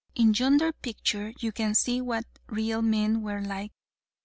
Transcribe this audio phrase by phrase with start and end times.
[0.15, 3.71] In yonder picture you can see what real men were like.